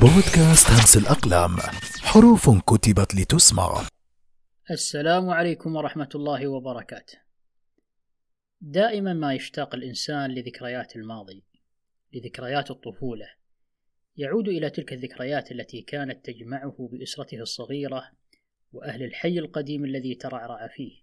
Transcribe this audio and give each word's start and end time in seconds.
بودكاست 0.00 0.70
همس 0.70 0.96
الأقلام 0.96 1.56
حروف 2.02 2.50
كتبت 2.50 3.14
لتسمع 3.14 3.88
السلام 4.70 5.30
عليكم 5.30 5.76
ورحمة 5.76 6.08
الله 6.14 6.48
وبركاته. 6.48 7.18
دائما 8.60 9.12
ما 9.12 9.34
يشتاق 9.34 9.74
الإنسان 9.74 10.30
لذكريات 10.30 10.96
الماضي، 10.96 11.44
لذكريات 12.12 12.70
الطفولة. 12.70 13.26
يعود 14.16 14.48
إلى 14.48 14.70
تلك 14.70 14.92
الذكريات 14.92 15.52
التي 15.52 15.82
كانت 15.82 16.24
تجمعه 16.24 16.88
بأسرته 16.92 17.40
الصغيرة 17.40 18.10
وأهل 18.72 19.02
الحي 19.02 19.38
القديم 19.38 19.84
الذي 19.84 20.14
ترعرع 20.14 20.68
فيه. 20.76 21.02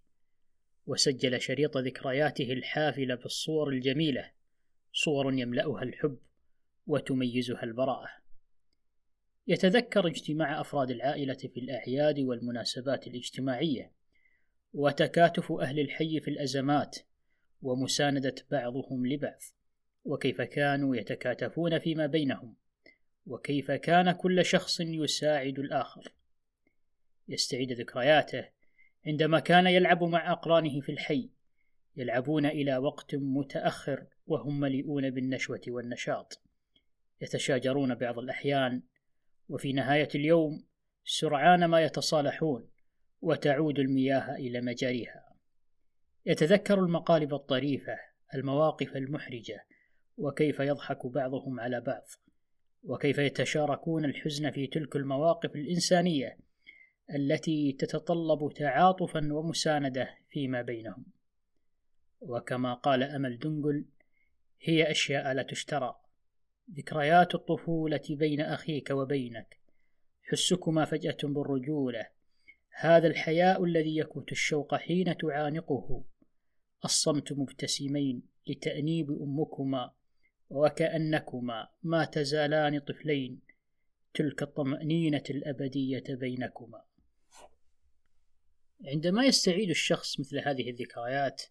وسجل 0.85 1.41
شريط 1.41 1.77
ذكرياته 1.77 2.53
الحافلة 2.53 3.15
بالصور 3.15 3.69
الجميلة، 3.69 4.31
صور 4.93 5.33
يملأها 5.33 5.83
الحب 5.83 6.17
وتميزها 6.87 7.63
البراءة. 7.63 8.24
يتذكر 9.47 10.07
اجتماع 10.07 10.61
أفراد 10.61 10.91
العائلة 10.91 11.33
في 11.33 11.59
الأعياد 11.59 12.19
والمناسبات 12.19 13.07
الاجتماعية، 13.07 13.91
وتكاتف 14.73 15.51
أهل 15.51 15.79
الحي 15.79 16.19
في 16.19 16.27
الأزمات، 16.27 16.97
ومساندة 17.61 18.35
بعضهم 18.51 19.07
لبعض، 19.07 19.41
وكيف 20.05 20.41
كانوا 20.41 20.95
يتكاتفون 20.95 21.79
فيما 21.79 22.05
بينهم، 22.05 22.55
وكيف 23.27 23.71
كان 23.71 24.11
كل 24.11 24.45
شخص 24.45 24.79
يساعد 24.79 25.59
الآخر. 25.59 26.13
يستعيد 27.27 27.71
ذكرياته 27.71 28.45
عندما 29.05 29.39
كان 29.39 29.67
يلعب 29.67 30.03
مع 30.03 30.31
أقرانه 30.31 30.81
في 30.81 30.91
الحي، 30.91 31.29
يلعبون 31.97 32.45
إلى 32.45 32.77
وقت 32.77 33.15
متأخر 33.15 34.05
وهم 34.27 34.59
مليئون 34.59 35.09
بالنشوة 35.09 35.61
والنشاط، 35.67 36.41
يتشاجرون 37.21 37.95
بعض 37.95 38.19
الأحيان 38.19 38.81
وفي 39.49 39.73
نهاية 39.73 40.09
اليوم 40.15 40.63
سرعان 41.03 41.65
ما 41.65 41.81
يتصالحون 41.81 42.69
وتعود 43.21 43.79
المياه 43.79 44.35
إلى 44.35 44.61
مجاريها. 44.61 45.25
يتذكر 46.25 46.79
المقالب 46.79 47.33
الطريفة 47.33 47.97
المواقف 48.35 48.95
المحرجة 48.95 49.65
وكيف 50.17 50.59
يضحك 50.59 51.07
بعضهم 51.07 51.59
على 51.59 51.81
بعض 51.81 52.03
وكيف 52.83 53.17
يتشاركون 53.17 54.05
الحزن 54.05 54.51
في 54.51 54.67
تلك 54.67 54.95
المواقف 54.95 55.55
الإنسانية 55.55 56.37
التي 57.15 57.71
تتطلب 57.79 58.53
تعاطفا 58.53 59.33
ومساندة 59.33 60.09
فيما 60.29 60.61
بينهم. 60.61 61.05
وكما 62.21 62.73
قال 62.73 63.03
أمل 63.03 63.39
دنقل 63.39 63.85
هي 64.61 64.91
أشياء 64.91 65.33
لا 65.33 65.43
تشترى. 65.43 65.95
ذكريات 66.73 67.35
الطفولة 67.35 68.01
بين 68.09 68.41
أخيك 68.41 68.89
وبينك. 68.89 69.59
حسكما 70.23 70.85
فجأة 70.85 71.17
بالرجولة. 71.23 72.07
هذا 72.71 73.07
الحياء 73.07 73.63
الذي 73.63 73.97
يكبت 73.97 74.31
الشوق 74.31 74.75
حين 74.75 75.17
تعانقه. 75.17 76.03
الصمت 76.85 77.31
مبتسمين 77.33 78.23
لتأنيب 78.47 79.11
أمكما 79.11 79.91
وكأنكما 80.49 81.67
ما 81.83 82.05
تزالان 82.05 82.79
طفلين 82.79 83.41
تلك 84.13 84.43
الطمأنينة 84.43 85.23
الأبدية 85.29 86.03
بينكما. 86.09 86.81
عندما 88.85 89.25
يستعيد 89.25 89.69
الشخص 89.69 90.19
مثل 90.19 90.39
هذه 90.39 90.69
الذكريات 90.69 91.41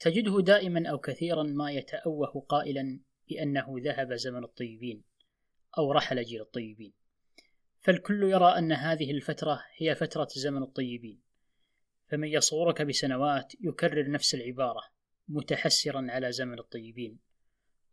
تجده 0.00 0.40
دائما 0.40 0.88
أو 0.90 0.98
كثيرا 0.98 1.42
ما 1.42 1.70
يتأوه 1.70 2.46
قائلا 2.48 3.00
بأنه 3.28 3.74
ذهب 3.78 4.14
زمن 4.14 4.44
الطيبين 4.44 5.02
أو 5.78 5.92
رحل 5.92 6.22
جيل 6.22 6.40
الطيبين. 6.40 6.92
فالكل 7.80 8.22
يرى 8.22 8.58
أن 8.58 8.72
هذه 8.72 9.10
الفترة 9.10 9.64
هي 9.76 9.94
فترة 9.94 10.28
زمن 10.36 10.62
الطيبين. 10.62 11.20
فمن 12.08 12.28
يصورك 12.28 12.82
بسنوات 12.82 13.52
يكرر 13.60 14.10
نفس 14.10 14.34
العبارة 14.34 14.82
متحسرا 15.28 16.06
على 16.10 16.32
زمن 16.32 16.58
الطيبين. 16.58 17.18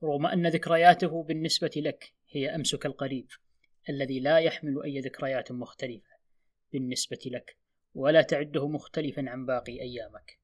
رغم 0.03 0.25
أن 0.25 0.47
ذكرياته 0.47 1.23
بالنسبة 1.23 1.71
لك 1.75 2.13
هي 2.29 2.55
أمسك 2.55 2.85
القريب 2.85 3.27
الذي 3.89 4.19
لا 4.19 4.38
يحمل 4.38 4.83
أي 4.83 5.00
ذكريات 5.00 5.51
مختلفة 5.51 6.13
بالنسبة 6.73 7.19
لك 7.25 7.57
ولا 7.95 8.21
تعده 8.21 8.67
مختلفا 8.67 9.29
عن 9.29 9.45
باقي 9.45 9.81
أيامك. 9.81 10.42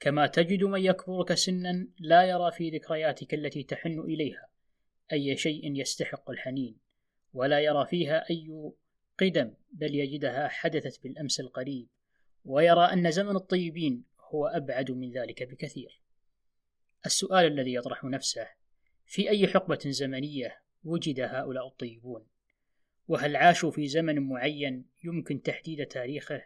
كما 0.00 0.26
تجد 0.26 0.64
من 0.64 0.80
يكبرك 0.80 1.34
سنا 1.34 1.88
لا 1.98 2.24
يرى 2.24 2.52
في 2.52 2.70
ذكرياتك 2.70 3.34
التي 3.34 3.62
تحن 3.62 4.00
إليها 4.00 4.48
أي 5.12 5.36
شيء 5.36 5.80
يستحق 5.80 6.30
الحنين 6.30 6.78
ولا 7.32 7.60
يرى 7.60 7.86
فيها 7.86 8.30
أي 8.30 8.72
قدم 9.18 9.54
بل 9.72 9.94
يجدها 9.94 10.48
حدثت 10.48 11.02
بالأمس 11.02 11.40
القريب 11.40 11.88
ويرى 12.44 12.84
أن 12.84 13.10
زمن 13.10 13.36
الطيبين 13.36 14.04
هو 14.20 14.46
أبعد 14.46 14.90
من 14.90 15.10
ذلك 15.12 15.42
بكثير. 15.42 16.00
السؤال 17.06 17.46
الذي 17.46 17.74
يطرح 17.74 18.04
نفسه 18.04 18.48
في 19.06 19.30
أي 19.30 19.48
حقبة 19.48 19.78
زمنية 19.86 20.62
وجد 20.84 21.20
هؤلاء 21.20 21.66
الطيبون؟ 21.66 22.26
وهل 23.08 23.36
عاشوا 23.36 23.70
في 23.70 23.88
زمن 23.88 24.18
معين 24.18 24.86
يمكن 25.04 25.42
تحديد 25.42 25.86
تاريخه؟ 25.86 26.42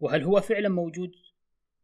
وهل 0.00 0.22
هو 0.22 0.40
فعلا 0.40 0.68
موجود؟ 0.68 1.12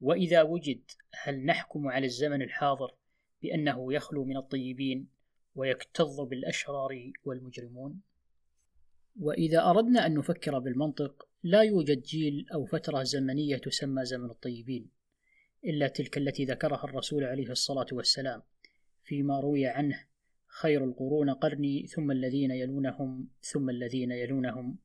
وإذا 0.01 0.43
وجد 0.43 0.83
هل 1.23 1.45
نحكم 1.45 1.89
على 1.89 2.07
الزمن 2.07 2.43
الحاضر 2.43 2.95
بأنه 3.43 3.93
يخلو 3.93 4.25
من 4.25 4.37
الطيبين 4.37 5.09
ويكتظ 5.55 6.21
بالأشرار 6.21 7.13
والمجرمون؟ 7.25 8.01
وإذا 9.21 9.71
أردنا 9.71 10.07
أن 10.07 10.15
نفكر 10.15 10.59
بالمنطق 10.59 11.29
لا 11.43 11.63
يوجد 11.63 12.03
جيل 12.03 12.47
أو 12.55 12.65
فترة 12.65 13.03
زمنية 13.03 13.57
تسمى 13.57 14.05
زمن 14.05 14.31
الطيبين 14.31 14.91
إلا 15.65 15.89
تلك 15.89 16.19
التي 16.19 16.45
ذكرها 16.45 16.85
الرسول 16.85 17.25
عليه 17.25 17.51
الصلاة 17.51 17.87
والسلام 17.93 18.43
فيما 19.03 19.41
روي 19.41 19.67
عنه 19.67 20.05
خير 20.47 20.85
القرون 20.85 21.31
قرني 21.31 21.87
ثم 21.87 22.11
الذين 22.11 22.51
يلونهم 22.51 23.29
ثم 23.43 23.71
الذين 23.71 24.13
يلونهم 24.13 24.79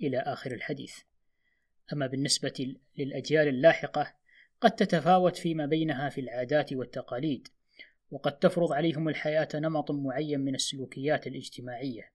إلى 0.00 0.18
آخر 0.18 0.52
الحديث 0.52 0.94
أما 1.92 2.06
بالنسبة 2.06 2.76
للأجيال 2.98 3.48
اللاحقة 3.48 4.14
قد 4.60 4.70
تتفاوت 4.70 5.36
فيما 5.36 5.66
بينها 5.66 6.08
في 6.08 6.20
العادات 6.20 6.72
والتقاليد 6.72 7.48
وقد 8.10 8.38
تفرض 8.38 8.72
عليهم 8.72 9.08
الحياة 9.08 9.48
نمط 9.54 9.90
معين 9.90 10.40
من 10.40 10.54
السلوكيات 10.54 11.26
الاجتماعية 11.26 12.12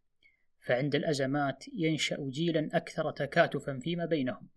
فعند 0.59 0.95
الأزمات 0.95 1.65
ينشأ 1.73 2.17
جيلا 2.29 2.69
أكثر 2.73 3.11
تكاتفا 3.11 3.79
فيما 3.79 4.05
بينهم 4.05 4.47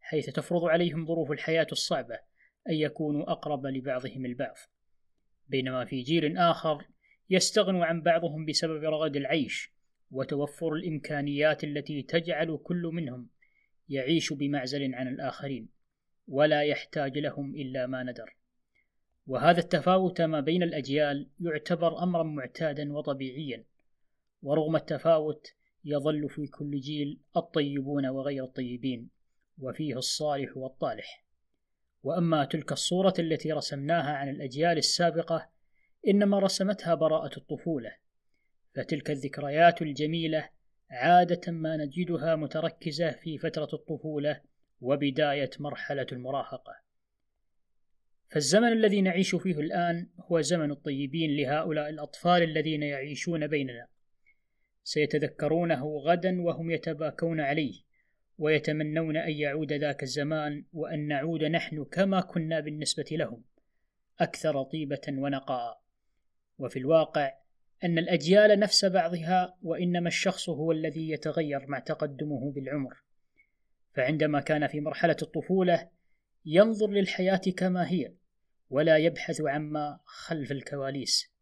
حيث 0.00 0.30
تفرض 0.30 0.64
عليهم 0.64 1.06
ظروف 1.06 1.30
الحياة 1.30 1.66
الصعبة 1.72 2.14
أن 2.68 2.74
يكونوا 2.74 3.32
أقرب 3.32 3.66
لبعضهم 3.66 4.26
البعض. 4.26 4.56
بينما 5.48 5.84
في 5.84 6.02
جيل 6.02 6.38
آخر 6.38 6.86
يستغنوا 7.30 7.84
عن 7.84 8.02
بعضهم 8.02 8.46
بسبب 8.46 8.84
رغد 8.84 9.16
العيش 9.16 9.72
وتوفر 10.10 10.72
الإمكانيات 10.72 11.64
التي 11.64 12.02
تجعل 12.02 12.58
كل 12.62 12.90
منهم 12.92 13.28
يعيش 13.88 14.32
بمعزل 14.32 14.94
عن 14.94 15.08
الآخرين. 15.08 15.68
ولا 16.30 16.62
يحتاج 16.62 17.18
لهم 17.18 17.54
إلا 17.54 17.86
ما 17.86 18.02
ندر. 18.02 18.36
وهذا 19.26 19.60
التفاوت 19.60 20.20
ما 20.20 20.40
بين 20.40 20.62
الأجيال 20.62 21.28
يعتبر 21.40 22.02
أمرا 22.02 22.22
معتادا 22.22 22.92
وطبيعيا 22.92 23.64
ورغم 24.42 24.76
التفاوت 24.76 25.46
يظل 25.84 26.28
في 26.28 26.46
كل 26.46 26.80
جيل 26.80 27.20
الطيبون 27.36 28.06
وغير 28.06 28.44
الطيبين 28.44 29.10
وفيه 29.58 29.98
الصالح 29.98 30.56
والطالح. 30.56 31.24
وأما 32.02 32.44
تلك 32.44 32.72
الصورة 32.72 33.14
التي 33.18 33.52
رسمناها 33.52 34.12
عن 34.12 34.28
الأجيال 34.28 34.78
السابقة 34.78 35.48
إنما 36.08 36.38
رسمتها 36.38 36.94
براءة 36.94 37.36
الطفولة. 37.36 37.92
فتلك 38.74 39.10
الذكريات 39.10 39.82
الجميلة 39.82 40.48
عادة 40.90 41.52
ما 41.52 41.76
نجدها 41.76 42.36
متركزة 42.36 43.10
في 43.10 43.38
فترة 43.38 43.68
الطفولة 43.72 44.40
وبداية 44.80 45.50
مرحلة 45.58 46.06
المراهقة. 46.12 46.76
فالزمن 48.28 48.72
الذي 48.72 49.00
نعيش 49.00 49.34
فيه 49.34 49.60
الآن 49.60 50.08
هو 50.20 50.40
زمن 50.40 50.70
الطيبين 50.70 51.36
لهؤلاء 51.36 51.88
الأطفال 51.88 52.42
الذين 52.42 52.82
يعيشون 52.82 53.46
بيننا. 53.46 53.86
سيتذكرونه 54.82 55.86
غدا 55.86 56.42
وهم 56.42 56.70
يتباكون 56.70 57.40
عليه، 57.40 57.82
ويتمنون 58.38 59.16
أن 59.16 59.32
يعود 59.32 59.72
ذاك 59.72 60.02
الزمان 60.02 60.64
وأن 60.72 61.08
نعود 61.08 61.44
نحن 61.44 61.84
كما 61.84 62.20
كنا 62.20 62.60
بالنسبة 62.60 63.06
لهم، 63.10 63.44
أكثر 64.20 64.62
طيبة 64.62 65.00
ونقاء. 65.08 65.80
وفي 66.58 66.78
الواقع 66.78 67.32
أن 67.84 67.98
الأجيال 67.98 68.60
نفس 68.60 68.84
بعضها 68.84 69.56
وإنما 69.62 70.08
الشخص 70.08 70.48
هو 70.48 70.72
الذي 70.72 71.10
يتغير 71.10 71.66
مع 71.66 71.78
تقدمه 71.78 72.52
بالعمر. 72.52 72.96
فعندما 73.92 74.40
كان 74.40 74.66
في 74.66 74.80
مرحلة 74.80 75.16
الطفولة 75.22 75.88
ينظر 76.44 76.90
للحياة 76.90 77.40
كما 77.56 77.90
هي 77.90 78.12
ولا 78.70 78.96
يبحث 78.96 79.40
عما 79.40 80.00
خلف 80.04 80.52
الكواليس. 80.52 81.32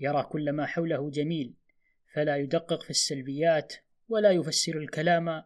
يرى 0.00 0.22
كل 0.22 0.52
ما 0.52 0.66
حوله 0.66 1.10
جميل 1.10 1.54
فلا 2.14 2.36
يدقق 2.36 2.82
في 2.82 2.90
السلبيات 2.90 3.74
ولا 4.08 4.30
يفسر 4.30 4.78
الكلام 4.78 5.44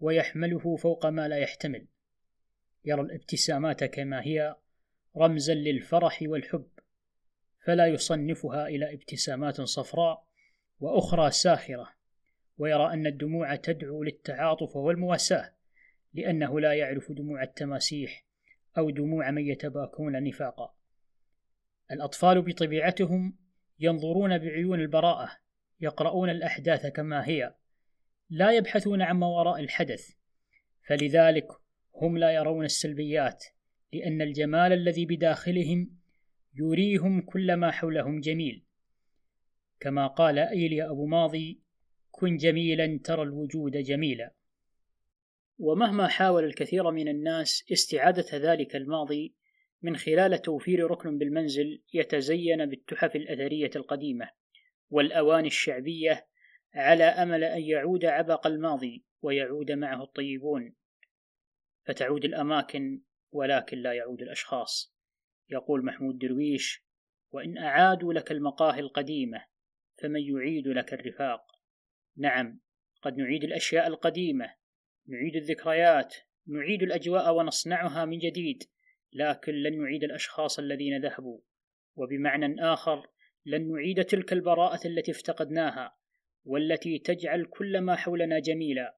ويحمله 0.00 0.76
فوق 0.76 1.06
ما 1.06 1.28
لا 1.28 1.36
يحتمل. 1.36 1.86
يرى 2.84 3.00
الابتسامات 3.00 3.84
كما 3.84 4.22
هي 4.22 4.56
رمزا 5.16 5.54
للفرح 5.54 6.18
والحب 6.22 6.68
فلا 7.64 7.86
يصنفها 7.86 8.66
إلى 8.66 8.94
ابتسامات 8.94 9.60
صفراء 9.60 10.26
وأخرى 10.80 11.30
ساخره 11.30 11.88
ويرى 12.58 12.92
أن 12.92 13.06
الدموع 13.06 13.56
تدعو 13.56 14.02
للتعاطف 14.02 14.76
والمواساة. 14.76 15.52
لأنه 16.14 16.60
لا 16.60 16.72
يعرف 16.72 17.12
دموع 17.12 17.42
التماسيح 17.42 18.26
أو 18.78 18.90
دموع 18.90 19.30
من 19.30 19.46
يتباكون 19.46 20.22
نفاقا. 20.22 20.74
الأطفال 21.90 22.42
بطبيعتهم 22.42 23.38
ينظرون 23.80 24.38
بعيون 24.38 24.80
البراءة 24.80 25.30
يقرؤون 25.80 26.30
الأحداث 26.30 26.86
كما 26.86 27.28
هي 27.28 27.54
لا 28.30 28.52
يبحثون 28.52 29.02
عن 29.02 29.16
ما 29.16 29.26
وراء 29.26 29.60
الحدث 29.60 30.10
فلذلك 30.86 31.48
هم 31.94 32.18
لا 32.18 32.30
يرون 32.30 32.64
السلبيات 32.64 33.44
لأن 33.92 34.22
الجمال 34.22 34.72
الذي 34.72 35.06
بداخلهم 35.06 35.90
يريهم 36.54 37.20
كل 37.20 37.54
ما 37.54 37.70
حولهم 37.70 38.20
جميل. 38.20 38.64
كما 39.80 40.06
قال 40.06 40.38
إيليا 40.38 40.90
أبو 40.90 41.06
ماضي 41.06 41.60
كن 42.10 42.36
جميلا 42.36 43.00
ترى 43.04 43.22
الوجود 43.22 43.76
جميلا 43.76 44.34
ومهما 45.58 46.08
حاول 46.08 46.44
الكثير 46.44 46.90
من 46.90 47.08
الناس 47.08 47.64
استعادة 47.72 48.38
ذلك 48.38 48.76
الماضي 48.76 49.34
من 49.82 49.96
خلال 49.96 50.42
توفير 50.42 50.90
ركن 50.90 51.18
بالمنزل 51.18 51.82
يتزين 51.92 52.66
بالتحف 52.66 53.16
الأثرية 53.16 53.70
القديمة 53.76 54.30
والأواني 54.90 55.46
الشعبية 55.46 56.26
على 56.74 57.04
أمل 57.04 57.44
أن 57.44 57.62
يعود 57.62 58.04
عبق 58.04 58.46
الماضي 58.46 59.04
ويعود 59.22 59.72
معه 59.72 60.02
الطيبون. 60.02 60.74
فتعود 61.86 62.24
الأماكن 62.24 63.02
ولكن 63.32 63.78
لا 63.78 63.92
يعود 63.92 64.22
الأشخاص. 64.22 64.96
يقول 65.50 65.84
محمود 65.84 66.18
درويش 66.18 66.84
وإن 67.30 67.58
أعادوا 67.58 68.12
لك 68.12 68.32
المقاهي 68.32 68.80
القديمة 68.80 69.44
فمن 70.02 70.20
يعيد 70.20 70.68
لك 70.68 70.94
الرفاق. 70.94 71.52
نعم 72.16 72.60
قد 73.02 73.16
نعيد 73.16 73.44
الأشياء 73.44 73.86
القديمة 73.86 74.54
نعيد 75.08 75.36
الذكريات 75.36 76.14
نعيد 76.46 76.82
الأجواء 76.82 77.34
ونصنعها 77.34 78.04
من 78.04 78.18
جديد 78.18 78.62
لكن 79.12 79.52
لن 79.52 79.82
نعيد 79.82 80.04
الأشخاص 80.04 80.58
الذين 80.58 81.02
ذهبوا. 81.02 81.40
وبمعنى 81.96 82.64
آخر 82.64 83.06
لن 83.46 83.72
نعيد 83.72 84.04
تلك 84.04 84.32
البراءة 84.32 84.86
التي 84.86 85.10
افتقدناها 85.10 85.96
والتي 86.44 86.98
تجعل 86.98 87.44
كل 87.44 87.80
ما 87.80 87.96
حولنا 87.96 88.38
جميلا. 88.38 88.96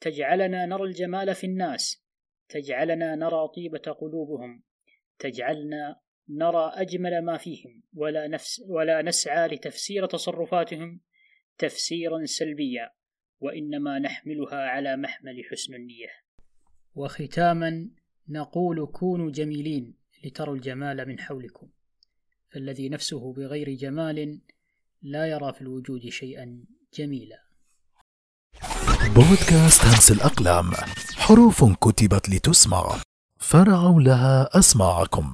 تجعلنا 0.00 0.66
نرى 0.66 0.82
الجمال 0.82 1.34
في 1.34 1.44
الناس 1.44 2.04
تجعلنا 2.48 3.14
نرى 3.14 3.48
طيبة 3.56 3.92
قلوبهم 3.92 4.62
تجعلنا 5.18 6.00
نرى 6.28 6.72
أجمل 6.74 7.24
ما 7.24 7.36
فيهم 7.36 7.82
ولا 7.94 8.28
نفس 8.28 8.62
ولا 8.68 9.02
نسعى 9.02 9.48
لتفسير 9.48 10.06
تصرفاتهم 10.06 11.00
تفسيرا 11.58 12.24
سلبيا. 12.24 12.90
وإنما 13.42 13.98
نحملها 13.98 14.68
على 14.68 14.96
محمل 14.96 15.44
حسن 15.50 15.74
النية. 15.74 16.08
وختاما 16.94 17.88
نقول 18.28 18.86
كونوا 18.86 19.30
جميلين 19.30 19.94
لتروا 20.24 20.56
الجمال 20.56 21.08
من 21.08 21.20
حولكم 21.20 21.68
فالذي 22.50 22.88
نفسه 22.88 23.32
بغير 23.32 23.70
جمال 23.70 24.40
لا 25.02 25.26
يرى 25.26 25.52
في 25.52 25.62
الوجود 25.62 26.08
شيئا 26.08 26.64
جميلا. 26.94 27.42
بودكاست 29.14 29.84
همس 29.84 30.12
الأقلام 30.12 30.70
حروف 31.16 31.64
كتبت 31.64 32.28
لتسمع 32.28 32.96
فرعوا 33.38 34.00
لها 34.00 34.58
أسماعكم. 34.58 35.32